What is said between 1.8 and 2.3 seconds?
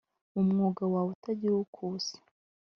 usa